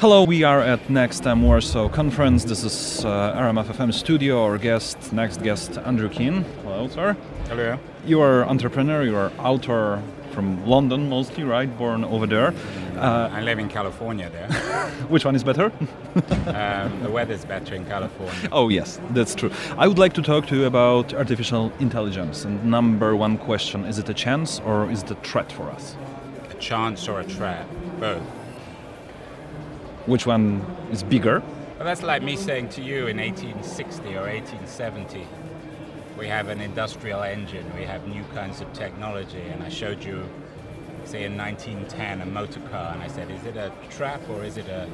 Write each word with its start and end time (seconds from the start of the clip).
Hello, 0.00 0.24
we 0.24 0.44
are 0.44 0.62
at 0.62 0.88
Next 0.88 1.20
Time 1.20 1.42
Warsaw 1.42 1.90
conference. 1.90 2.44
This 2.44 2.64
is 2.64 3.04
uh, 3.04 3.34
RMFFM 3.36 3.92
studio. 3.92 4.42
Our 4.42 4.56
guest, 4.56 5.12
next 5.12 5.42
guest, 5.42 5.76
Andrew 5.76 6.08
Keen. 6.08 6.42
Hello, 6.62 6.88
sir. 6.88 7.14
Hello. 7.48 7.78
You 8.06 8.22
are 8.22 8.46
entrepreneur. 8.46 9.02
You 9.02 9.14
are 9.16 9.30
author 9.38 10.02
from 10.32 10.66
London, 10.66 11.10
mostly, 11.10 11.44
right? 11.44 11.68
Born 11.76 12.02
over 12.02 12.26
there. 12.26 12.54
Uh, 12.96 13.28
I 13.30 13.42
live 13.42 13.58
in 13.58 13.68
California 13.68 14.30
there. 14.30 14.48
which 15.10 15.26
one 15.26 15.36
is 15.36 15.44
better? 15.44 15.66
um, 16.46 17.02
the 17.02 17.10
weather's 17.10 17.44
better 17.44 17.74
in 17.74 17.84
California. 17.84 18.48
Oh 18.52 18.70
yes, 18.70 18.98
that's 19.10 19.34
true. 19.34 19.50
I 19.76 19.86
would 19.86 19.98
like 19.98 20.14
to 20.14 20.22
talk 20.22 20.46
to 20.46 20.56
you 20.56 20.64
about 20.64 21.12
artificial 21.12 21.74
intelligence. 21.78 22.46
And 22.46 22.64
number 22.64 23.14
one 23.14 23.36
question: 23.36 23.84
Is 23.84 23.98
it 23.98 24.08
a 24.08 24.14
chance 24.14 24.60
or 24.60 24.90
is 24.90 25.02
it 25.02 25.10
a 25.10 25.16
threat 25.16 25.52
for 25.52 25.64
us? 25.64 25.94
A 26.48 26.54
chance 26.54 27.06
or 27.06 27.20
a 27.20 27.24
threat? 27.24 27.66
Both. 28.00 28.39
Which 30.06 30.26
one 30.26 30.64
is 30.90 31.02
bigger? 31.02 31.40
Well, 31.76 31.86
that's 31.86 32.02
like 32.02 32.22
me 32.22 32.36
saying 32.36 32.70
to 32.70 32.82
you 32.82 33.06
in 33.06 33.18
1860 33.18 34.08
or 34.16 34.22
1870, 34.22 35.26
we 36.18 36.26
have 36.26 36.48
an 36.48 36.60
industrial 36.60 37.22
engine, 37.22 37.64
we 37.74 37.84
have 37.84 38.06
new 38.06 38.22
kinds 38.34 38.60
of 38.60 38.70
technology, 38.72 39.40
and 39.40 39.62
I 39.62 39.70
showed 39.70 40.04
you, 40.04 40.28
say, 41.04 41.24
in 41.24 41.36
1910, 41.36 42.20
a 42.20 42.26
motor 42.26 42.60
car, 42.70 42.92
and 42.92 43.02
I 43.02 43.08
said, 43.08 43.30
is 43.30 43.44
it 43.44 43.56
a 43.56 43.72
trap 43.88 44.20
or 44.28 44.44
is 44.44 44.58
it 44.58 44.68
a, 44.68 44.88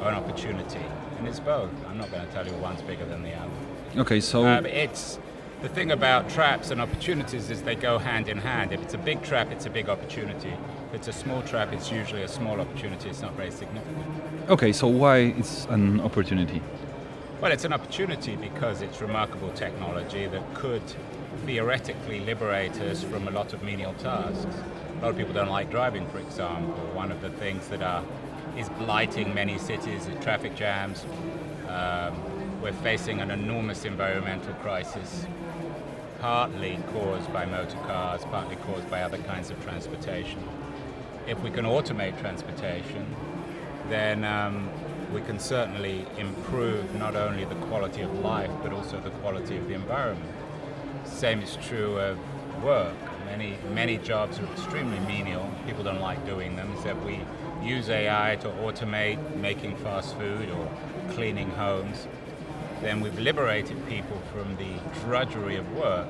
or 0.00 0.08
an 0.08 0.14
opportunity? 0.14 0.84
And 1.18 1.28
it's 1.28 1.38
both. 1.38 1.70
I'm 1.88 1.98
not 1.98 2.10
going 2.10 2.26
to 2.26 2.32
tell 2.32 2.46
you 2.46 2.54
one's 2.54 2.82
bigger 2.82 3.04
than 3.04 3.22
the 3.22 3.34
other. 3.34 3.50
Okay, 3.96 4.18
so 4.18 4.44
um, 4.44 4.66
it's 4.66 5.20
the 5.62 5.68
thing 5.68 5.92
about 5.92 6.28
traps 6.28 6.70
and 6.70 6.80
opportunities 6.80 7.48
is 7.50 7.62
they 7.62 7.76
go 7.76 7.98
hand 7.98 8.28
in 8.28 8.38
hand. 8.38 8.72
If 8.72 8.82
it's 8.82 8.94
a 8.94 8.98
big 8.98 9.22
trap, 9.22 9.52
it's 9.52 9.66
a 9.66 9.70
big 9.70 9.88
opportunity. 9.88 10.52
If 10.88 10.94
it's 10.94 11.08
a 11.08 11.12
small 11.12 11.42
trap, 11.42 11.72
it's 11.72 11.92
usually 11.92 12.22
a 12.22 12.28
small 12.28 12.60
opportunity. 12.60 13.08
It's 13.08 13.22
not 13.22 13.34
very 13.34 13.52
significant. 13.52 14.23
Okay, 14.46 14.74
so 14.74 14.86
why 14.86 15.20
it's 15.38 15.64
an 15.70 16.02
opportunity? 16.02 16.60
Well, 17.40 17.50
it's 17.50 17.64
an 17.64 17.72
opportunity 17.72 18.36
because 18.36 18.82
it's 18.82 19.00
remarkable 19.00 19.50
technology 19.52 20.26
that 20.26 20.54
could 20.54 20.82
theoretically 21.46 22.20
liberate 22.20 22.78
us 22.82 23.02
from 23.02 23.26
a 23.26 23.30
lot 23.30 23.54
of 23.54 23.62
menial 23.62 23.94
tasks. 23.94 24.44
A 24.98 25.00
lot 25.00 25.12
of 25.12 25.16
people 25.16 25.32
don't 25.32 25.48
like 25.48 25.70
driving, 25.70 26.06
for 26.10 26.18
example. 26.18 26.74
One 26.92 27.10
of 27.10 27.22
the 27.22 27.30
things 27.30 27.68
that 27.68 27.82
are 27.82 28.04
is 28.58 28.68
blighting 28.68 29.32
many 29.32 29.56
cities 29.56 30.06
is 30.06 30.22
traffic 30.22 30.54
jams. 30.56 31.06
Um, 31.66 32.60
we're 32.60 32.74
facing 32.74 33.22
an 33.22 33.30
enormous 33.30 33.86
environmental 33.86 34.52
crisis, 34.56 35.26
partly 36.20 36.78
caused 36.92 37.32
by 37.32 37.46
motor 37.46 37.78
cars, 37.86 38.26
partly 38.26 38.56
caused 38.56 38.90
by 38.90 39.00
other 39.00 39.18
kinds 39.18 39.48
of 39.48 39.62
transportation. 39.64 40.46
If 41.26 41.42
we 41.42 41.50
can 41.50 41.64
automate 41.64 42.20
transportation, 42.20 43.06
then 43.88 44.24
um, 44.24 44.70
we 45.12 45.20
can 45.20 45.38
certainly 45.38 46.06
improve 46.18 46.94
not 46.94 47.16
only 47.16 47.44
the 47.44 47.54
quality 47.66 48.02
of 48.02 48.18
life 48.20 48.50
but 48.62 48.72
also 48.72 49.00
the 49.00 49.10
quality 49.10 49.56
of 49.56 49.68
the 49.68 49.74
environment. 49.74 50.32
Same 51.04 51.40
is 51.40 51.56
true 51.56 51.98
of 51.98 52.18
work. 52.62 52.94
Many 53.26 53.56
many 53.72 53.98
jobs 53.98 54.38
are 54.38 54.46
extremely 54.46 54.98
menial. 55.00 55.48
People 55.66 55.84
don't 55.84 56.00
like 56.00 56.24
doing 56.26 56.56
them. 56.56 56.72
If 56.84 56.96
we 57.04 57.20
use 57.62 57.88
AI 57.88 58.36
to 58.42 58.48
automate 58.48 59.18
making 59.36 59.76
fast 59.76 60.16
food 60.16 60.50
or 60.50 60.68
cleaning 61.10 61.50
homes, 61.50 62.06
then 62.80 63.00
we've 63.00 63.18
liberated 63.18 63.76
people 63.88 64.20
from 64.32 64.56
the 64.56 65.00
drudgery 65.00 65.56
of 65.56 65.70
work. 65.76 66.08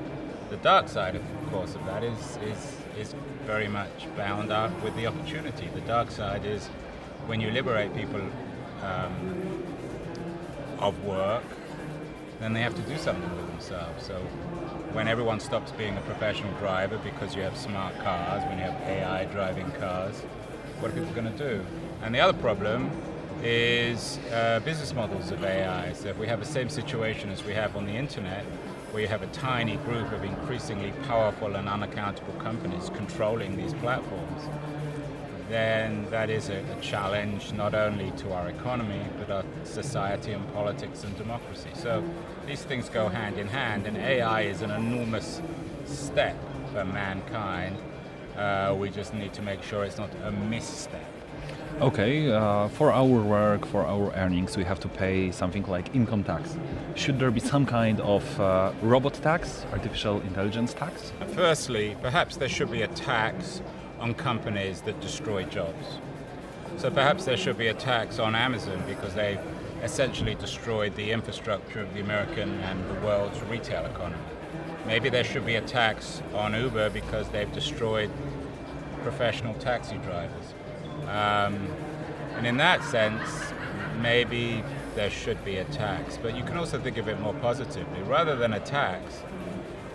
The 0.49 0.57
dark 0.57 0.89
side, 0.89 1.15
of 1.15 1.23
course, 1.51 1.73
of 1.73 1.85
that 1.85 2.03
is, 2.03 2.37
is, 2.43 2.77
is 2.99 3.15
very 3.45 3.67
much 3.67 4.07
bound 4.17 4.51
up 4.51 4.71
with 4.83 4.95
the 4.95 5.07
opportunity. 5.07 5.69
The 5.73 5.81
dark 5.81 6.11
side 6.11 6.45
is 6.45 6.69
when 7.27 7.41
you 7.41 7.51
liberate 7.51 7.95
people 7.95 8.21
um, 8.83 9.63
of 10.79 11.03
work, 11.03 11.43
then 12.39 12.53
they 12.53 12.61
have 12.61 12.75
to 12.75 12.81
do 12.83 12.97
something 12.97 13.35
with 13.35 13.47
themselves. 13.47 14.05
So 14.05 14.15
when 14.93 15.07
everyone 15.07 15.39
stops 15.39 15.71
being 15.71 15.97
a 15.97 16.01
professional 16.01 16.51
driver 16.59 16.97
because 16.99 17.35
you 17.35 17.41
have 17.41 17.57
smart 17.57 17.97
cars, 17.99 18.43
when 18.43 18.57
you 18.57 18.63
have 18.65 18.81
AI 18.81 19.25
driving 19.25 19.71
cars, 19.73 20.21
what 20.79 20.91
are 20.91 20.93
people 20.93 21.13
going 21.13 21.31
to 21.31 21.37
do? 21.37 21.65
And 22.01 22.13
the 22.13 22.19
other 22.19 22.37
problem 22.37 22.91
is 23.41 24.19
uh, 24.31 24.59
business 24.63 24.93
models 24.93 25.31
of 25.31 25.43
AI. 25.43 25.93
So 25.93 26.09
if 26.09 26.17
we 26.17 26.27
have 26.27 26.39
the 26.39 26.45
same 26.45 26.69
situation 26.69 27.29
as 27.29 27.43
we 27.43 27.53
have 27.53 27.75
on 27.75 27.85
the 27.85 27.93
internet, 27.93 28.43
where 28.91 29.01
you 29.01 29.07
have 29.07 29.21
a 29.21 29.27
tiny 29.27 29.77
group 29.77 30.11
of 30.11 30.23
increasingly 30.23 30.93
powerful 31.07 31.55
and 31.55 31.67
unaccountable 31.67 32.33
companies 32.35 32.89
controlling 32.95 33.57
these 33.57 33.73
platforms, 33.75 34.43
then 35.49 36.07
that 36.09 36.29
is 36.29 36.49
a, 36.49 36.57
a, 36.57 36.81
challenge 36.81 37.53
not 37.53 37.75
only 37.75 38.11
to 38.17 38.33
our 38.33 38.49
economy, 38.49 39.01
but 39.19 39.29
our 39.29 39.43
society 39.63 40.31
and 40.31 40.53
politics 40.53 41.03
and 41.03 41.15
democracy. 41.17 41.69
So 41.75 42.03
these 42.47 42.63
things 42.63 42.89
go 42.89 43.09
hand 43.09 43.37
in 43.37 43.47
hand, 43.47 43.85
and 43.85 43.97
AI 43.97 44.41
is 44.41 44.61
an 44.61 44.71
enormous 44.71 45.41
step 45.85 46.35
for 46.71 46.83
mankind. 46.85 47.77
Uh, 48.35 48.75
we 48.77 48.89
just 48.89 49.13
need 49.13 49.33
to 49.33 49.41
make 49.41 49.61
sure 49.63 49.83
it's 49.85 49.97
not 49.97 50.09
a 50.23 50.31
misstep. 50.31 51.05
Okay, 51.81 52.31
uh, 52.31 52.69
for 52.69 52.91
our 52.91 53.21
work, 53.21 53.65
for 53.65 53.85
our 53.85 54.13
earnings, 54.13 54.55
we 54.55 54.63
have 54.63 54.79
to 54.79 54.87
pay 54.87 55.29
something 55.31 55.63
like 55.67 55.93
income 55.93 56.23
tax. 56.23 56.55
Should 56.95 57.19
there 57.19 57.31
be 57.31 57.41
some 57.41 57.65
kind 57.65 57.99
of 57.99 58.39
uh, 58.39 58.71
robot 58.81 59.15
tax, 59.15 59.65
artificial 59.73 60.21
intelligence 60.21 60.73
tax? 60.73 61.11
Firstly, 61.33 61.97
perhaps 62.01 62.37
there 62.37 62.47
should 62.47 62.71
be 62.71 62.83
a 62.83 62.87
tax 62.87 63.61
on 63.99 64.13
companies 64.13 64.81
that 64.81 64.99
destroy 64.99 65.43
jobs. 65.43 65.99
So 66.77 66.91
perhaps 66.91 67.25
there 67.25 67.37
should 67.37 67.57
be 67.57 67.67
a 67.67 67.73
tax 67.73 68.19
on 68.19 68.35
Amazon 68.35 68.83
because 68.87 69.13
they've 69.13 69.39
essentially 69.81 70.35
destroyed 70.35 70.95
the 70.95 71.11
infrastructure 71.11 71.79
of 71.79 71.93
the 71.93 72.01
American 72.01 72.59
and 72.61 72.89
the 72.89 73.05
world's 73.05 73.41
retail 73.43 73.85
economy. 73.85 74.21
Maybe 74.85 75.09
there 75.09 75.23
should 75.23 75.45
be 75.45 75.55
a 75.55 75.61
tax 75.61 76.21
on 76.33 76.53
Uber 76.53 76.89
because 76.89 77.29
they've 77.29 77.51
destroyed 77.51 78.11
professional 79.03 79.53
taxi 79.55 79.97
drivers. 79.97 80.53
Um, 81.03 81.67
and 82.35 82.45
in 82.45 82.57
that 82.57 82.83
sense, 82.83 83.53
maybe 84.01 84.63
there 84.95 85.09
should 85.09 85.43
be 85.45 85.57
a 85.57 85.63
tax. 85.65 86.17
But 86.21 86.35
you 86.35 86.43
can 86.43 86.57
also 86.57 86.79
think 86.79 86.97
of 86.97 87.07
it 87.07 87.19
more 87.19 87.33
positively. 87.35 88.01
Rather 88.03 88.35
than 88.35 88.53
a 88.53 88.59
tax, 88.59 89.21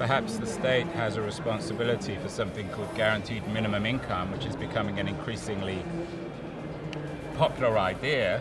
perhaps 0.00 0.38
the 0.38 0.46
state 0.46 0.86
has 0.86 1.16
a 1.16 1.20
responsibility 1.20 2.16
for 2.22 2.30
something 2.30 2.66
called 2.70 2.88
guaranteed 2.96 3.46
minimum 3.48 3.84
income, 3.84 4.32
which 4.32 4.46
is 4.46 4.56
becoming 4.56 4.98
an 4.98 5.06
increasingly 5.06 5.84
popular 7.36 7.78
idea 7.78 8.40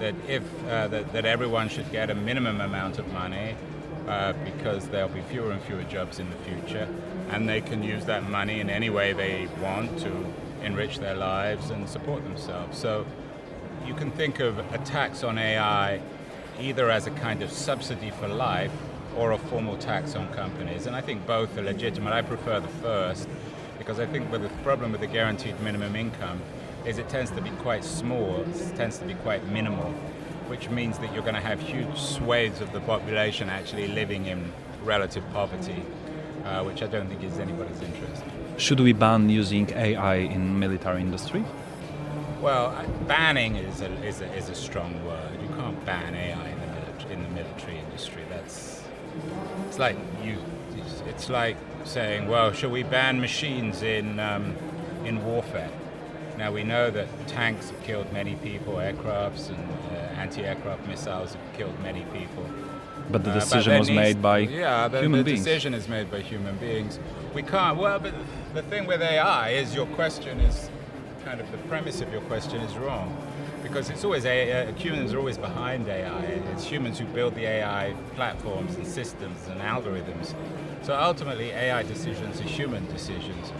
that 0.00 0.16
if 0.26 0.42
uh, 0.64 0.88
that, 0.88 1.12
that 1.12 1.24
everyone 1.24 1.68
should 1.68 1.88
get 1.92 2.10
a 2.10 2.14
minimum 2.14 2.60
amount 2.60 2.98
of 2.98 3.06
money 3.12 3.54
uh, 4.08 4.32
because 4.44 4.88
there'll 4.88 5.08
be 5.08 5.20
fewer 5.22 5.52
and 5.52 5.62
fewer 5.62 5.84
jobs 5.84 6.18
in 6.18 6.28
the 6.28 6.36
future, 6.38 6.88
and 7.30 7.48
they 7.48 7.60
can 7.60 7.84
use 7.84 8.04
that 8.06 8.28
money 8.28 8.58
in 8.58 8.68
any 8.68 8.90
way 8.90 9.12
they 9.12 9.46
want 9.62 9.96
to 10.00 10.12
enrich 10.64 10.98
their 10.98 11.14
lives 11.14 11.70
and 11.70 11.88
support 11.88 12.24
themselves. 12.24 12.76
So 12.76 13.06
you 13.86 13.94
can 13.94 14.10
think 14.10 14.40
of 14.40 14.58
a 14.74 14.78
tax 14.78 15.22
on 15.22 15.38
AI 15.38 16.00
either 16.58 16.90
as 16.90 17.06
a 17.06 17.12
kind 17.12 17.44
of 17.44 17.52
subsidy 17.52 18.10
for 18.10 18.26
life 18.26 18.72
or 19.16 19.32
a 19.32 19.38
formal 19.38 19.76
tax 19.76 20.14
on 20.14 20.32
companies. 20.32 20.86
And 20.86 20.96
I 20.96 21.00
think 21.00 21.26
both 21.26 21.56
are 21.56 21.62
legitimate. 21.62 22.12
I 22.12 22.22
prefer 22.22 22.60
the 22.60 22.68
first 22.68 23.28
because 23.78 24.00
I 24.00 24.06
think 24.06 24.30
the 24.30 24.48
problem 24.62 24.92
with 24.92 25.00
the 25.00 25.06
guaranteed 25.06 25.60
minimum 25.60 25.96
income 25.96 26.40
is 26.84 26.98
it 26.98 27.08
tends 27.08 27.30
to 27.32 27.40
be 27.40 27.50
quite 27.50 27.84
small, 27.84 28.42
it 28.42 28.76
tends 28.76 28.98
to 28.98 29.04
be 29.04 29.14
quite 29.14 29.46
minimal, 29.48 29.90
which 30.48 30.68
means 30.68 30.98
that 30.98 31.12
you're 31.12 31.22
going 31.22 31.34
to 31.34 31.40
have 31.40 31.60
huge 31.60 31.98
swathes 31.98 32.60
of 32.60 32.72
the 32.72 32.80
population 32.80 33.48
actually 33.48 33.88
living 33.88 34.26
in 34.26 34.52
relative 34.82 35.24
poverty, 35.32 35.82
uh, 36.44 36.62
which 36.62 36.82
I 36.82 36.86
don't 36.86 37.08
think 37.08 37.22
is 37.22 37.38
anybody's 37.38 37.80
interest. 37.80 38.22
Should 38.58 38.80
we 38.80 38.92
ban 38.92 39.28
using 39.30 39.70
AI 39.70 40.16
in 40.16 40.58
military 40.58 41.00
industry? 41.00 41.44
Well, 42.40 42.76
banning 43.08 43.56
is 43.56 43.80
a, 43.80 43.90
is 44.04 44.20
a, 44.20 44.32
is 44.34 44.50
a 44.50 44.54
strong 44.54 45.04
word. 45.06 45.32
You 45.42 45.48
can't 45.56 45.84
ban 45.86 46.14
AI 46.14 46.48
in 46.48 46.60
the, 46.60 46.66
military, 46.66 47.12
in 47.14 47.22
the 47.22 47.28
military 47.30 47.78
industry. 47.78 48.22
That's 48.28 48.83
it's 49.68 49.78
like 49.78 49.96
you. 50.22 50.38
It's 51.06 51.28
like 51.28 51.56
saying, 51.84 52.28
well, 52.28 52.52
shall 52.52 52.70
we 52.70 52.82
ban 52.82 53.20
machines 53.20 53.82
in 53.82 54.18
um, 54.20 54.56
in 55.04 55.24
warfare? 55.24 55.70
Now 56.38 56.52
we 56.52 56.64
know 56.64 56.90
that 56.90 57.06
tanks 57.28 57.70
have 57.70 57.82
killed 57.82 58.12
many 58.12 58.34
people, 58.36 58.74
aircrafts 58.74 59.48
and 59.50 59.68
uh, 59.92 60.20
anti-aircraft 60.20 60.86
missiles 60.88 61.34
have 61.34 61.52
killed 61.56 61.78
many 61.80 62.04
people. 62.12 62.44
But 63.10 63.22
the 63.22 63.32
decision 63.32 63.72
uh, 63.72 63.76
but 63.76 63.80
was 63.80 63.90
made 63.90 64.22
by 64.22 64.38
yeah, 64.38 64.88
the, 64.88 65.00
human 65.00 65.18
the 65.18 65.24
beings. 65.24 65.44
decision 65.44 65.74
is 65.74 65.88
made 65.88 66.10
by 66.10 66.20
human 66.20 66.56
beings. 66.56 66.98
We 67.34 67.42
can't. 67.42 67.78
Well, 67.78 67.98
but 67.98 68.14
the 68.54 68.62
thing 68.62 68.86
with 68.86 69.02
AI 69.02 69.50
is 69.50 69.74
your 69.74 69.86
question 69.86 70.40
is 70.40 70.70
kind 71.24 71.40
of 71.40 71.50
the 71.52 71.58
premise 71.68 72.00
of 72.00 72.12
your 72.12 72.22
question 72.22 72.60
is 72.60 72.76
wrong 72.76 73.16
because 73.74 73.90
it's 73.90 74.04
always 74.04 74.24
uh, 74.24 74.72
humans 74.76 75.12
are 75.12 75.18
always 75.18 75.36
behind 75.36 75.88
AI. 75.88 76.20
It's 76.52 76.64
humans 76.64 77.00
who 77.00 77.06
build 77.06 77.34
the 77.34 77.44
AI 77.44 77.92
platforms 78.14 78.76
and 78.76 78.86
systems 78.86 79.48
and 79.48 79.60
algorithms. 79.60 80.32
So 80.82 80.94
ultimately, 80.94 81.50
AI 81.50 81.82
decisions 81.82 82.40
are 82.40 82.44
human 82.44 82.86
decisions. 82.92 83.52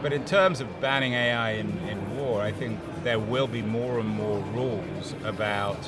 But 0.00 0.12
in 0.12 0.24
terms 0.24 0.60
of 0.60 0.80
banning 0.80 1.14
AI 1.14 1.54
in, 1.54 1.76
in 1.88 2.16
war, 2.16 2.40
I 2.40 2.52
think 2.52 2.78
there 3.02 3.18
will 3.18 3.48
be 3.48 3.60
more 3.60 3.98
and 3.98 4.08
more 4.08 4.38
rules 4.54 5.16
about 5.24 5.84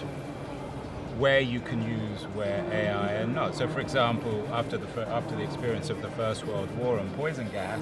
where 1.16 1.38
you 1.38 1.60
can 1.60 1.80
use 1.88 2.24
where 2.34 2.64
AI 2.72 3.12
and 3.12 3.36
not. 3.36 3.54
So, 3.54 3.68
for 3.68 3.78
example, 3.78 4.48
after 4.52 4.78
the 4.78 5.08
after 5.10 5.36
the 5.36 5.44
experience 5.44 5.90
of 5.90 6.02
the 6.02 6.10
First 6.10 6.44
World 6.44 6.76
War 6.76 6.98
and 6.98 7.14
poison 7.14 7.48
gas, 7.52 7.80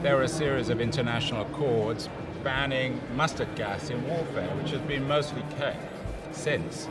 there 0.00 0.16
are 0.18 0.22
a 0.22 0.28
series 0.28 0.70
of 0.70 0.80
international 0.80 1.42
accords 1.42 2.08
banning 2.42 3.00
mustard 3.14 3.54
gas 3.56 3.90
in 3.90 4.06
warfare, 4.08 4.48
which 4.56 4.70
has 4.70 4.80
been 4.82 5.06
mostly 5.06 5.42
kept 5.58 5.78
since. 6.34 6.88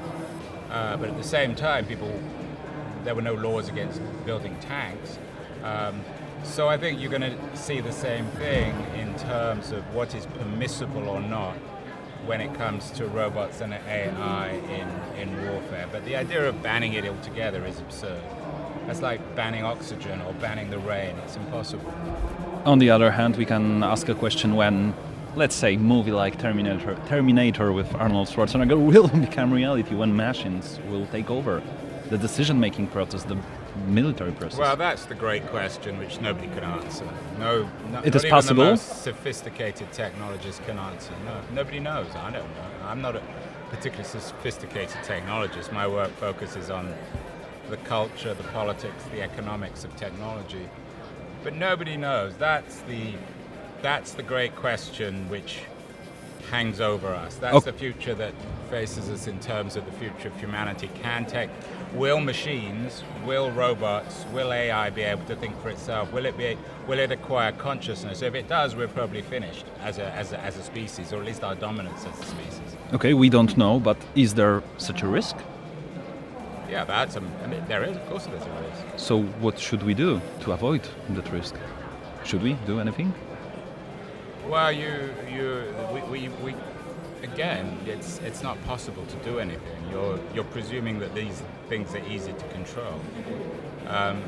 Uh, 0.72 0.98
but 0.98 1.10
at 1.10 1.18
the 1.18 1.24
same 1.24 1.56
time, 1.56 1.86
people 1.86 2.12
there 3.04 3.16
were 3.16 3.22
no 3.22 3.34
laws 3.34 3.70
against 3.70 4.02
building 4.26 4.56
tanks. 4.60 5.18
Um, 5.64 6.02
so 6.44 6.68
I 6.68 6.78
think 6.78 7.00
you're 7.00 7.12
going 7.12 7.22
to 7.22 7.58
see 7.58 7.80
the 7.82 7.92
same 7.92 8.26
thing 8.32 8.76
in 8.96 9.18
terms 9.20 9.72
of 9.72 9.84
what 9.94 10.16
is 10.16 10.26
permissible 10.26 11.08
or 11.08 11.22
not 11.22 11.56
when 12.26 12.42
it 12.42 12.54
comes 12.56 12.92
to 12.92 13.08
robots 13.08 13.62
and 13.62 13.74
AI 13.74 14.50
in, 14.50 15.20
in 15.20 15.52
warfare. 15.52 15.88
But 15.92 16.06
the 16.06 16.16
idea 16.16 16.48
of 16.48 16.62
banning 16.62 16.94
it 16.94 17.06
altogether 17.06 17.66
is 17.66 17.80
absurd. 17.80 18.22
That's 18.86 19.02
like 19.02 19.36
banning 19.36 19.64
oxygen 19.64 20.22
or 20.22 20.34
banning 20.34 20.70
the 20.70 20.80
rain. 20.80 21.16
It's 21.24 21.36
impossible. 21.36 21.94
On 22.66 22.80
the 22.80 22.90
other 22.90 23.12
hand, 23.12 23.38
we 23.38 23.46
can 23.46 23.84
ask 23.84 24.10
a 24.10 24.16
question 24.16 24.56
when, 24.56 24.94
let's 25.36 25.56
say, 25.56 25.78
movie 25.78 26.12
like 26.12 26.40
Terminator, 26.40 26.98
Terminator 27.08 27.72
with 27.72 27.94
Arnold 27.96 28.28
Schwarzenegger 28.28 28.84
will 28.92 29.08
become 29.08 29.52
reality 29.52 29.96
when 29.96 30.16
machines 30.16 30.80
will 30.90 31.06
take 31.08 31.30
over 31.30 31.62
the 32.10 32.18
decision-making 32.18 32.88
process, 32.88 33.24
the 33.24 33.38
military 33.88 34.32
process? 34.32 34.60
Well, 34.60 34.76
that's 34.76 35.06
the 35.06 35.16
great 35.16 35.46
question 35.48 35.98
which 36.00 36.20
nobody 36.20 36.48
can 36.48 36.64
answer. 36.64 37.08
No, 37.38 37.70
no 37.92 38.02
it 38.04 38.16
is 38.16 38.26
possible. 38.26 38.64
The 38.64 38.72
most 38.72 39.04
sophisticated 39.04 39.92
technologists 39.92 40.62
can 40.66 40.78
answer. 40.78 41.14
No, 41.26 41.42
nobody 41.54 41.80
knows. 41.80 42.08
I 42.16 42.32
don't 42.32 42.50
know. 42.56 42.86
I'm 42.86 43.02
not 43.02 43.16
a 43.16 43.22
particularly 43.70 44.10
sophisticated 44.10 44.98
technologist. 45.04 45.72
My 45.72 45.88
work 45.88 46.12
focuses 46.12 46.70
on 46.70 46.94
the 47.70 47.78
culture, 47.78 48.34
the 48.34 48.44
politics, 48.44 49.04
the 49.12 49.22
economics 49.22 49.84
of 49.84 49.96
technology. 49.96 50.68
But 51.44 51.56
nobody 51.56 51.96
knows. 51.96 52.36
That's 52.38 52.82
the 52.82 53.14
that's 53.82 54.14
the 54.14 54.24
great 54.24 54.56
question 54.56 55.30
which 55.30 55.60
hangs 56.50 56.82
over 56.82 57.08
us. 57.14 57.36
That's 57.36 57.58
okay. 57.58 57.72
the 57.72 57.78
future 57.78 58.16
that 58.16 58.34
faces 58.70 59.10
us 59.10 59.28
in 59.28 59.40
terms 59.40 59.76
of 59.76 59.86
the 59.86 59.92
future 59.94 60.30
of 60.30 60.40
humanity. 60.40 60.90
Can 60.96 61.26
tech, 61.26 61.50
will 61.94 62.20
machines, 62.20 63.04
will 63.26 63.52
robots, 63.52 64.26
will 64.34 64.52
AI 64.52 64.90
be 64.90 65.04
able 65.04 65.26
to 65.26 65.36
think 65.36 65.60
for 65.62 65.70
itself? 65.70 66.12
Will 66.12 66.26
it 66.26 66.38
be, 66.38 66.58
will 66.88 67.00
it 67.00 67.12
acquire 67.12 67.52
consciousness? 67.52 68.22
If 68.22 68.36
it 68.36 68.48
does, 68.48 68.76
we're 68.76 68.88
probably 68.88 69.22
finished 69.22 69.66
as 69.82 69.98
a, 70.00 70.12
as 70.14 70.34
a, 70.34 70.40
as 70.40 70.58
a 70.58 70.64
species, 70.64 71.14
or 71.14 71.20
at 71.20 71.26
least 71.26 71.44
our 71.44 71.56
dominance 71.56 72.06
as 72.06 72.20
a 72.20 72.26
species. 72.26 72.76
Okay, 72.94 73.14
we 73.14 73.30
don't 73.30 73.56
know, 73.56 73.80
but 73.80 73.98
is 74.16 74.34
there 74.34 74.64
such 74.78 75.04
a 75.04 75.08
risk? 75.08 75.36
Yeah, 76.70 76.84
that's 76.84 77.16
a, 77.16 77.22
I 77.44 77.48
mean, 77.48 77.64
there 77.68 77.84
is, 77.84 77.96
of 77.96 78.10
course, 78.10 78.26
there's 78.26 78.44
a 78.44 78.62
risk. 78.62 78.84
So, 78.98 79.24
what 79.24 79.58
should 79.58 79.84
we 79.84 79.96
do 79.96 80.22
to 80.42 80.52
avoid 80.52 80.88
that 81.10 81.32
risk? 81.32 81.56
Should 82.24 82.44
we 82.44 82.54
do 82.68 82.80
anything? 82.80 83.14
Well, 84.50 84.72
you, 84.72 85.14
you, 85.32 85.64
we, 85.94 86.02
we, 86.02 86.30
we, 86.44 86.56
again, 87.22 87.78
it's 87.86 88.18
it's 88.22 88.42
not 88.42 88.58
possible 88.66 89.06
to 89.06 89.16
do 89.18 89.38
anything. 89.38 89.78
You're 89.92 90.20
you're 90.34 90.52
presuming 90.56 90.98
that 91.02 91.14
these 91.14 91.44
things 91.68 91.94
are 91.94 92.04
easy 92.08 92.34
to 92.34 92.48
control. 92.48 93.00
Um, 93.86 94.24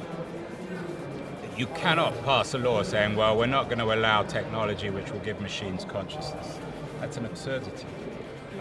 you 1.58 1.66
cannot 1.66 2.14
pass 2.24 2.54
a 2.54 2.60
law 2.60 2.84
saying, 2.84 3.16
well, 3.16 3.36
we're 3.36 3.48
not 3.48 3.66
going 3.66 3.80
to 3.80 3.92
allow 3.96 4.22
technology 4.22 4.92
which 4.92 5.12
will 5.12 5.22
give 5.22 5.42
machines 5.42 5.86
consciousness. 5.86 6.60
That's 7.00 7.18
an 7.18 7.26
absurdity. 7.26 7.88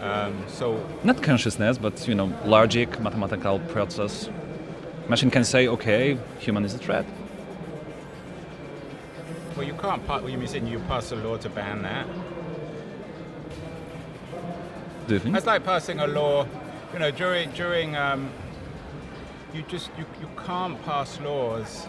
Um, 0.00 0.42
so 0.48 0.82
not 1.04 1.22
consciousness, 1.22 1.76
but 1.76 2.08
you 2.08 2.14
know, 2.14 2.32
logic, 2.46 2.98
mathematical 3.00 3.58
process. 3.68 4.30
Machine 5.10 5.30
can 5.30 5.44
say, 5.44 5.68
okay, 5.68 6.16
human 6.38 6.64
is 6.64 6.72
a 6.72 6.78
threat. 6.78 7.04
Can't. 9.80 10.06
Pass, 10.06 10.20
well, 10.20 10.30
you 10.30 10.36
mean 10.36 10.66
you 10.66 10.78
pass 10.80 11.10
a 11.10 11.16
law 11.16 11.38
to 11.38 11.48
ban 11.48 11.82
that? 11.82 12.06
Do 15.06 15.14
you 15.14 15.20
think? 15.20 15.32
That's 15.32 15.46
like 15.46 15.64
passing 15.64 16.00
a 16.00 16.06
law. 16.06 16.46
You 16.92 16.98
know, 16.98 17.10
during 17.10 17.50
during 17.52 17.96
um, 17.96 18.30
you 19.54 19.62
just 19.62 19.90
you, 19.96 20.04
you 20.20 20.28
can't 20.44 20.82
pass 20.84 21.18
laws 21.20 21.86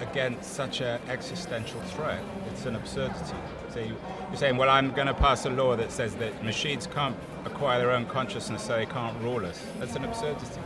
against 0.00 0.52
such 0.52 0.80
an 0.82 1.00
existential 1.08 1.80
threat. 1.80 2.22
It's 2.50 2.66
an 2.66 2.76
absurdity. 2.76 3.36
So 3.72 3.80
you, 3.80 3.96
are 4.30 4.36
saying, 4.36 4.56
well, 4.56 4.68
I'm 4.68 4.92
going 4.92 5.06
to 5.06 5.14
pass 5.14 5.46
a 5.46 5.50
law 5.50 5.76
that 5.76 5.90
says 5.90 6.14
that 6.16 6.44
machines 6.44 6.86
can't 6.86 7.16
acquire 7.44 7.78
their 7.78 7.92
own 7.92 8.06
consciousness, 8.06 8.64
so 8.64 8.76
they 8.76 8.86
can't 8.86 9.16
rule 9.22 9.46
us. 9.46 9.64
That's 9.78 9.94
an 9.94 10.04
absurdity. 10.04 10.60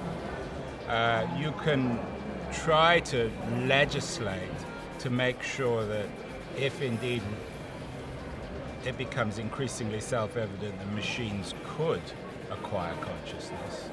Uh, 0.88 1.26
you 1.38 1.52
can 1.62 2.00
try 2.52 3.00
to 3.00 3.30
legislate 3.66 4.40
to 5.00 5.10
make 5.10 5.42
sure 5.42 5.84
that 5.84 6.06
if 6.56 6.80
indeed 6.82 7.22
it 8.84 8.96
becomes 8.96 9.38
increasingly 9.38 10.00
self-evident 10.00 10.78
that 10.78 10.92
machines 10.92 11.54
could 11.64 12.02
acquire 12.50 12.94
consciousness, 12.94 13.88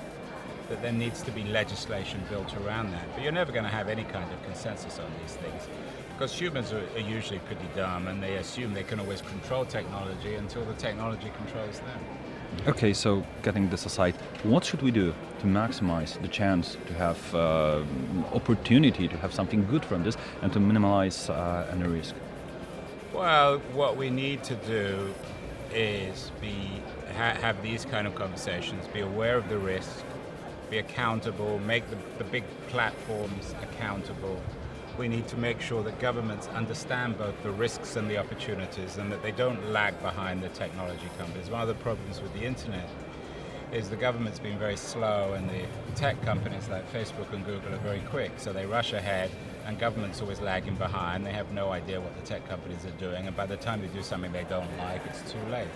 that 0.70 0.82
there 0.82 0.92
needs 0.92 1.22
to 1.24 1.32
be 1.32 1.44
legislation 1.46 2.22
built 2.30 2.56
around 2.58 2.92
that. 2.92 3.06
But 3.14 3.24
you're 3.24 3.32
never 3.32 3.52
going 3.52 3.66
to 3.66 3.72
have 3.72 3.90
any 3.90 4.04
kind 4.04 4.32
of 4.32 4.44
consensus 4.44 5.00
on 5.00 5.12
these 5.22 5.36
things 5.36 5.68
because 6.14 6.40
humans 6.40 6.72
are, 6.72 6.84
are, 6.96 7.00
usually 7.00 7.40
pretty 7.40 7.68
dumb 7.76 8.08
and 8.08 8.22
they 8.22 8.36
assume 8.36 8.74
they 8.74 8.84
can 8.84 9.00
always 9.00 9.22
control 9.22 9.66
technology 9.66 10.36
until 10.36 10.64
the 10.64 10.74
technology 10.76 11.32
controls 11.38 11.80
them. 11.80 12.00
Okay, 12.68 12.94
so 12.94 13.26
getting 13.42 13.70
this 13.70 13.86
aside, 13.86 14.16
what 14.44 14.64
should 14.64 14.82
we 14.82 14.92
do 14.92 15.14
to 15.40 15.46
maximize 15.46 16.22
the 16.22 16.30
chance 16.30 16.78
to 16.88 16.94
have 16.94 17.36
uh, 17.36 17.84
opportunity 18.34 19.08
to 19.08 19.18
have 19.18 19.34
something 19.34 19.66
good 19.66 19.84
from 19.84 20.04
this 20.04 20.16
and 20.42 20.54
to 20.54 20.60
minimize 20.60 21.30
uh, 21.30 21.68
any 21.72 21.84
risk? 21.84 22.16
Well, 23.14 23.60
what 23.74 23.98
we 23.98 24.10
need 24.10 24.44
to 24.46 24.56
do 24.56 25.14
is 25.74 26.32
be 26.40 26.82
ha- 27.18 27.38
have 27.42 27.62
these 27.62 27.86
kind 27.86 28.08
of 28.08 28.16
conversations, 28.16 28.88
be 28.88 29.02
aware 29.02 29.36
of 29.36 29.50
the 29.50 29.58
risk, 29.58 30.04
be 30.70 30.78
accountable, 30.78 31.60
make 31.60 31.90
the, 31.90 31.98
the 32.18 32.24
big 32.24 32.44
platforms 32.70 33.54
accountable, 33.62 34.42
we 34.98 35.07
need 35.07 35.28
to 35.28 35.38
make 35.38 35.60
sure 35.60 35.84
that 35.84 36.00
governments 36.00 36.48
understand 36.50 37.18
both 37.18 37.42
the 37.44 37.51
risks 37.51 37.95
and 37.95 38.10
the 38.10 38.18
opportunities 38.18 38.97
and 38.97 39.12
that 39.12 39.23
they 39.23 39.31
don't 39.31 39.71
lag 39.71 40.00
behind 40.02 40.44
the 40.44 40.50
technology 40.50 41.09
companies. 41.18 41.50
One 41.50 41.62
of 41.62 41.68
the 41.68 41.73
problems 41.76 42.21
with 42.21 42.33
the 42.33 42.44
internet 42.44 42.90
is 43.71 43.90
the 43.90 43.95
government's 43.95 44.40
been 44.40 44.59
very 44.59 44.78
slow 44.78 45.33
and 45.33 45.50
the 45.50 45.64
tech 45.95 46.21
companies 46.21 46.69
like 46.69 46.92
Facebook 46.94 47.33
and 47.33 47.44
Google 47.45 47.73
are 47.73 47.78
very 47.78 48.02
quick, 48.02 48.31
so 48.38 48.54
they 48.54 48.68
rush 48.68 48.94
ahead 48.94 49.31
and 49.66 49.80
government's 49.80 50.21
always 50.21 50.42
lagging 50.42 50.76
behind. 50.76 51.26
They 51.26 51.31
have 51.31 51.52
no 51.52 51.71
idea 51.71 52.00
what 52.00 52.16
the 52.16 52.26
tech 52.26 52.47
companies 52.47 52.85
are 52.85 53.00
doing, 53.00 53.26
and 53.26 53.35
by 53.35 53.47
the 53.47 53.57
time 53.57 53.81
they 53.81 53.88
do 53.88 54.04
something 54.04 54.31
they 54.31 54.44
don't 54.44 54.78
like, 54.78 55.02
it's 55.07 55.31
too 55.31 55.40
late. 55.52 55.68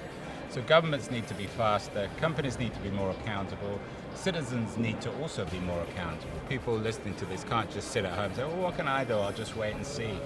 So 0.50 0.62
governments 0.62 1.10
need 1.10 1.28
to 1.28 1.34
be 1.34 1.48
faster, 1.48 2.10
companies 2.18 2.60
need 2.60 2.74
to 2.74 2.80
be 2.82 2.92
more 2.92 3.12
accountable, 3.12 3.80
citizens 4.18 4.78
need 4.78 5.00
to 5.02 5.12
also 5.22 5.46
be 5.46 5.60
more 5.60 5.82
accountable. 5.82 6.40
People 6.50 6.76
listening 6.76 7.16
to 7.16 7.26
this 7.26 7.44
can't 7.44 7.70
just 7.72 7.92
sit 7.92 8.04
at 8.06 8.14
home 8.14 8.26
and 8.26 8.36
say, 8.36 8.44
well, 8.44 8.58
what 8.58 8.76
can 8.76 8.88
I 8.88 9.04
do? 9.04 9.14
I'll 9.14 9.32
just 9.32 9.56
wait 9.56 9.76
and 9.76 9.86
see. 9.86 10.20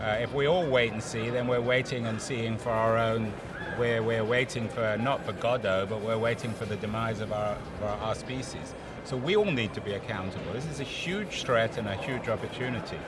Uh, 0.00 0.18
if 0.20 0.32
we 0.34 0.46
all 0.46 0.68
wait 0.68 0.92
and 0.92 1.02
see, 1.02 1.30
then 1.30 1.46
we're 1.46 1.60
waiting 1.60 2.06
and 2.06 2.20
seeing 2.20 2.58
for 2.58 2.70
our 2.70 2.98
own, 2.98 3.32
we're, 3.78 4.02
we're 4.02 4.24
waiting 4.24 4.68
for, 4.68 4.96
not 4.98 5.24
for 5.24 5.32
Godot, 5.32 5.86
but 5.86 6.00
we're 6.00 6.18
waiting 6.18 6.52
for 6.52 6.64
the 6.64 6.76
demise 6.76 7.20
of 7.20 7.32
our, 7.32 7.56
our, 7.82 7.98
our 7.98 8.14
species. 8.14 8.74
So 9.04 9.16
we 9.16 9.36
all 9.36 9.44
need 9.44 9.74
to 9.74 9.80
be 9.80 9.94
accountable. 9.94 10.52
This 10.52 10.66
is 10.66 10.80
a 10.80 10.84
huge 10.84 11.44
threat 11.44 11.78
and 11.78 11.88
a 11.88 11.96
huge 11.96 12.28
opportunity. 12.28 12.98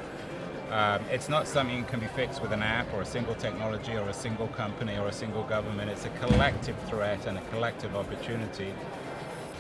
Um, 0.71 1.02
it's 1.11 1.28
not 1.28 1.47
something 1.47 1.83
that 1.83 1.90
can 1.90 2.00
be 2.00 2.07
fixed 2.09 2.43
with 2.43 2.52
an 2.52 2.62
app 2.62 2.93
or 2.95 3.02
a 3.02 3.07
single 3.07 3.35
technology 3.35 3.93
or 3.93 4.09
a 4.09 4.14
single 4.14 4.49
company 4.49 4.97
or 4.97 5.07
a 5.07 5.12
single 5.12 5.45
government. 5.45 5.90
It's 5.90 6.04
a 6.04 6.11
collective 6.11 6.76
threat 6.88 7.26
and 7.26 7.38
a 7.38 7.43
collective 7.50 7.95
opportunity 7.95 8.73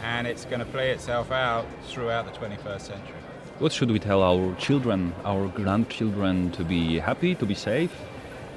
and 0.04 0.26
it's 0.26 0.44
going 0.44 0.58
to 0.58 0.66
play 0.66 0.90
itself 0.90 1.32
out 1.32 1.66
throughout 1.88 2.26
the 2.26 2.38
21st 2.38 2.80
century. 2.80 3.16
What 3.58 3.72
should 3.72 3.90
we 3.90 3.98
tell 3.98 4.22
our 4.22 4.54
children, 4.56 5.14
our 5.24 5.48
grandchildren, 5.48 6.50
to 6.52 6.64
be 6.64 6.98
happy, 6.98 7.34
to 7.36 7.46
be 7.46 7.54
safe 7.54 7.92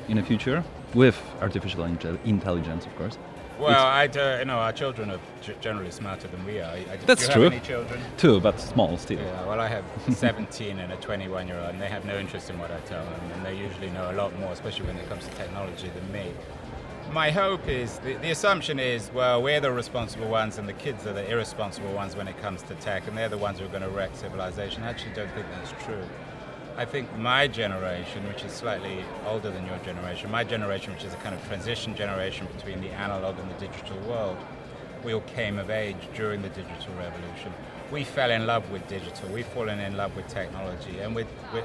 in 0.09 0.17
the 0.17 0.23
future 0.23 0.63
with 0.93 1.17
artificial 1.41 1.83
intelligence, 2.25 2.85
of 2.85 2.95
course? 2.97 3.17
Well, 3.59 3.85
I 3.85 4.05
uh, 4.05 4.37
you 4.39 4.45
know 4.45 4.59
our 4.59 4.71
children 4.71 5.09
are 5.09 5.19
generally 5.61 5.89
smarter 5.89 6.27
than 6.27 6.45
we 6.45 6.59
are. 6.59 6.73
I, 6.73 6.97
That's 7.07 7.27
true. 7.27 7.47
any 7.47 7.59
children? 7.59 7.99
Two, 8.17 8.39
but 8.39 8.59
small 8.59 8.97
still. 8.97 9.19
Yeah. 9.19 9.47
Well, 9.47 9.59
I 9.59 9.67
have 9.67 9.83
17 10.13 10.77
and 10.77 10.93
a 10.93 10.95
21 10.97 11.47
year 11.47 11.59
old, 11.59 11.69
and 11.71 11.81
they 11.81 11.87
have 11.87 12.05
no 12.05 12.19
interest 12.19 12.51
in 12.51 12.59
what 12.59 12.69
I 12.69 12.79
tell 12.81 13.03
them, 13.03 13.19
and 13.33 13.45
they 13.45 13.55
usually 13.55 13.89
know 13.89 14.11
a 14.11 14.13
lot 14.13 14.37
more, 14.39 14.51
especially 14.51 14.85
when 14.85 14.97
it 14.97 15.09
comes 15.09 15.25
to 15.25 15.31
technology, 15.31 15.89
than 15.89 16.11
me 16.11 16.33
my 17.11 17.31
hope 17.31 17.67
is 17.67 17.99
the, 17.99 18.13
the, 18.15 18.31
assumption 18.31 18.79
is 18.79 19.09
well 19.13 19.41
we're 19.41 19.59
the 19.59 19.71
responsible 19.71 20.27
ones 20.27 20.57
and 20.57 20.67
the 20.67 20.73
kids 20.73 21.05
are 21.05 21.13
the 21.13 21.29
irresponsible 21.31 21.93
ones 21.93 22.15
when 22.15 22.27
it 22.27 22.37
comes 22.39 22.61
to 22.63 22.75
tech 22.75 23.07
and 23.07 23.17
they're 23.17 23.29
the 23.29 23.37
ones 23.37 23.59
who 23.59 23.65
are 23.65 23.69
going 23.69 23.81
to 23.81 23.89
wreck 23.89 24.13
civilization 24.13 24.83
i 24.83 24.89
actually 24.89 25.13
don't 25.13 25.31
think 25.31 25.45
that's 25.51 25.71
true 25.83 26.03
I 26.77 26.85
think 26.85 27.11
my 27.17 27.47
generation, 27.47 28.27
which 28.27 28.43
is 28.43 28.51
slightly 28.51 29.03
older 29.25 29.49
than 29.49 29.65
your 29.65 29.79
generation, 29.79 30.29
my 30.29 30.43
generation, 30.43 30.93
which 30.93 31.03
is 31.03 31.11
a 31.11 31.17
kind 31.17 31.33
of 31.33 31.43
transition 31.47 31.95
generation 31.95 32.47
between 32.55 32.81
the 32.81 32.89
analog 32.89 33.39
and 33.39 33.49
the 33.49 33.55
digital 33.55 33.97
world, 34.01 34.37
we 35.03 35.11
all 35.11 35.21
came 35.21 35.57
of 35.57 35.71
age 35.71 35.97
during 36.13 36.43
the 36.43 36.49
digital 36.49 36.93
revolution. 36.99 37.51
We 37.89 38.03
fell 38.03 38.31
in 38.31 38.45
love 38.45 38.69
with 38.69 38.85
digital, 38.89 39.29
we've 39.29 39.47
fallen 39.47 39.79
in 39.79 39.95
love 39.95 40.13
with 40.17 40.27
technology, 40.27 40.99
and 40.99 41.15
we're, 41.15 41.25
we're, 41.53 41.63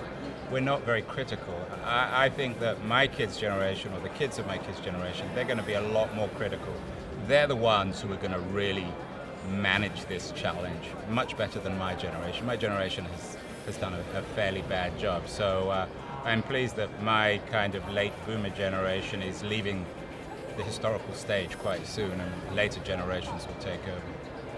we're 0.52 0.60
not 0.60 0.82
very 0.82 1.02
critical. 1.02 1.54
I, 1.84 2.26
I 2.26 2.28
think 2.28 2.60
that 2.60 2.84
my 2.84 3.08
kids' 3.08 3.36
generation, 3.36 3.92
or 3.92 3.98
the 3.98 4.08
kids 4.10 4.38
of 4.38 4.46
my 4.46 4.56
kids' 4.58 4.78
generation, 4.78 5.28
they're 5.34 5.44
going 5.44 5.58
to 5.58 5.64
be 5.64 5.72
a 5.72 5.82
lot 5.82 6.14
more 6.14 6.28
critical. 6.28 6.72
They're 7.26 7.48
the 7.48 7.56
ones 7.56 8.00
who 8.00 8.12
are 8.12 8.16
going 8.16 8.32
to 8.32 8.38
really 8.38 8.86
manage 9.50 10.04
this 10.04 10.30
challenge 10.32 10.84
much 11.10 11.36
better 11.36 11.58
than 11.58 11.76
my 11.76 11.96
generation. 11.96 12.46
My 12.46 12.56
generation 12.56 13.04
has, 13.06 13.36
has 13.66 13.76
done 13.78 13.94
a, 13.94 14.18
a 14.18 14.22
fairly 14.36 14.62
bad 14.62 14.96
job. 15.00 15.28
So 15.28 15.70
uh, 15.70 15.88
I'm 16.24 16.44
pleased 16.44 16.76
that 16.76 17.02
my 17.02 17.40
kind 17.50 17.74
of 17.74 17.88
late 17.90 18.12
boomer 18.26 18.50
generation 18.50 19.22
is 19.22 19.42
leaving 19.42 19.84
the 20.56 20.62
historical 20.62 21.14
stage 21.14 21.58
quite 21.58 21.84
soon 21.84 22.12
and 22.12 22.54
later 22.54 22.80
generations 22.84 23.44
will 23.44 23.54
take 23.54 23.82
over. 23.88 24.02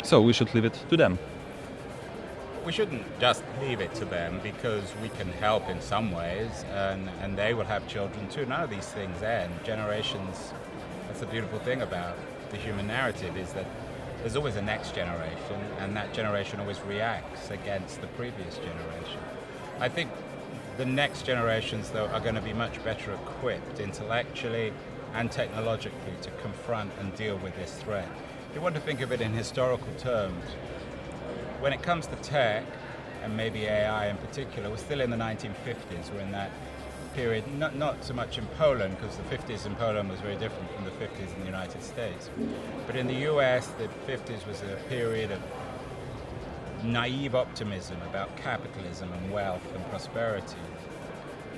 So 0.02 0.21
we 0.21 0.35
should 0.35 0.54
leave 0.54 0.66
it 0.66 0.78
to 0.90 0.97
them. 0.99 1.18
We 2.64 2.73
shouldn't 2.73 3.21
just 3.21 3.44
leave 3.61 3.80
it 3.80 3.94
to 3.97 4.06
them 4.06 4.40
because 4.42 4.85
we 5.02 5.11
can 5.11 5.28
help 5.33 5.68
in 5.68 5.80
some 5.83 6.12
ways 6.12 6.64
and, 6.73 7.11
and 7.21 7.37
they 7.37 7.52
will 7.52 7.64
have 7.64 7.87
children 7.87 8.28
too. 8.28 8.47
None 8.47 8.62
of 8.62 8.71
these 8.71 8.87
things 8.87 9.23
end. 9.23 9.52
Generations, 9.64 10.52
that's 11.06 11.21
the 11.21 11.26
beautiful 11.26 11.59
thing 11.59 11.83
about 11.83 12.16
the 12.50 12.56
human 12.56 12.87
narrative 12.87 13.37
is 13.37 13.52
that 13.52 13.66
there's 14.21 14.37
always 14.37 14.56
a 14.56 14.62
next 14.62 14.94
generation, 14.94 15.61
and 15.80 15.94
that 15.97 16.14
generation 16.14 16.59
always 16.59 16.80
reacts 16.80 17.50
against 17.50 18.00
the 18.00 18.06
previous 18.06 18.56
generation. 18.56 19.21
I 19.80 19.90
think 19.90 20.11
the 20.78 20.87
next 20.87 21.26
generations, 21.26 21.90
though, 21.90 22.06
are 22.06 22.21
going 22.21 22.35
to 22.35 22.40
be 22.40 22.54
much 22.54 22.83
better 22.83 23.12
equipped 23.12 23.80
intellectually 23.80 24.73
and 25.12 25.30
technologically 25.30 26.14
to 26.23 26.30
confront 26.40 26.90
and 26.99 27.14
deal 27.16 27.37
with 27.37 27.54
this 27.56 27.75
threat. 27.75 28.09
If 28.49 28.56
you 28.56 28.62
want 28.62 28.76
to 28.76 28.80
think 28.80 29.02
of 29.02 29.12
it 29.12 29.21
in 29.21 29.35
historical 29.35 29.92
terms, 29.99 30.42
when 31.64 31.73
it 31.73 31.83
comes 31.83 32.06
to 32.06 32.16
tech, 32.16 32.62
and 33.23 33.35
maybe 33.35 33.64
AI 33.64 34.09
in 34.09 34.18
particular, 34.18 34.68
we're 34.68 34.76
still 34.76 35.00
in 35.00 35.09
the 35.09 35.16
1950s, 35.16 36.12
we're 36.12 36.21
in 36.21 36.30
that 36.30 36.50
period, 37.14 37.42
not, 37.56 37.75
not 37.75 38.04
so 38.04 38.12
much 38.12 38.37
in 38.37 38.47
Poland, 38.59 38.94
because 39.00 39.16
the 39.16 39.23
50s 39.35 39.64
in 39.64 39.75
Poland 39.76 40.11
was 40.11 40.21
very 40.21 40.37
different 40.37 40.71
from 40.73 40.85
the 40.85 40.90
50s 40.90 41.35
in 41.35 41.40
the 41.40 41.47
United 41.47 41.83
States. 41.83 42.28
But 42.87 42.97
in 42.97 43.06
the 43.06 43.14
US, 43.30 43.68
the 43.78 43.88
50s 44.06 44.47
was 44.47 44.61
a 44.61 44.76
period 44.90 45.30
of 45.30 45.40
naive 46.85 47.35
optimism 47.35 47.97
about 48.11 48.37
capitalism 48.37 49.11
and 49.11 49.33
wealth 49.33 49.66
and 49.75 49.83
prosperity. 49.88 50.59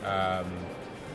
Um, 0.04 0.46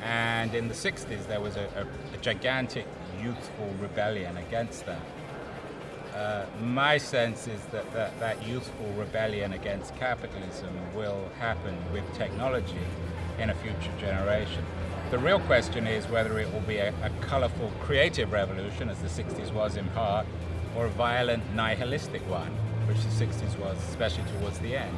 and 0.04 0.54
in 0.54 0.68
the 0.68 0.74
60s, 0.74 1.28
there 1.28 1.40
was 1.40 1.56
a, 1.56 1.70
a, 1.78 2.16
a 2.16 2.18
gigantic 2.18 2.88
youthful 3.24 3.74
rebellion 3.80 4.36
against 4.36 4.86
that. 4.86 5.00
Uh, 6.14 6.46
my 6.62 6.98
sense 6.98 7.48
is 7.48 7.62
that, 7.72 7.92
that 7.94 8.20
that 8.20 8.46
youthful 8.46 8.92
rebellion 8.98 9.54
against 9.54 9.96
capitalism 9.96 10.70
will 10.96 11.30
happen 11.40 11.76
with 11.94 12.04
technology 12.14 12.86
in 13.40 13.50
a 13.50 13.56
future 13.56 13.92
generation. 14.00 14.64
The 15.10 15.18
real 15.18 15.40
question 15.42 15.88
is 15.88 16.08
whether 16.08 16.38
it 16.40 16.52
will 16.54 16.62
be 16.62 16.78
a, 16.78 16.94
a 17.04 17.10
colorful 17.22 17.72
creative 17.82 18.32
revolution, 18.32 18.90
as 18.90 19.00
the 19.02 19.08
60s 19.24 19.54
was 19.54 19.78
in 19.78 19.88
part, 19.90 20.26
or 20.76 20.86
a 20.86 20.90
violent 20.90 21.44
nihilistic 21.54 22.22
one, 22.30 22.52
which 22.88 23.02
the 23.02 23.26
60s 23.26 23.58
was, 23.60 23.78
especially 23.90 24.24
towards 24.40 24.60
the 24.60 24.76
end. 24.76 24.96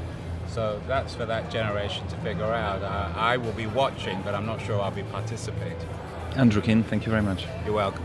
So 0.47 0.81
that's 0.87 1.15
for 1.15 1.25
that 1.25 1.49
generation 1.49 2.07
to 2.09 2.15
figure 2.17 2.45
out. 2.45 2.83
Uh, 2.83 3.11
I 3.15 3.37
will 3.37 3.53
be 3.53 3.65
watching, 3.65 4.21
but 4.23 4.35
I'm 4.35 4.45
not 4.45 4.61
sure 4.61 4.81
I'll 4.81 4.91
be 4.91 5.03
participating. 5.03 5.89
Andrew 6.35 6.61
Keen, 6.61 6.83
thank 6.83 7.05
you 7.05 7.11
very 7.11 7.23
much. 7.23 7.45
You're 7.65 7.75
welcome. 7.75 8.03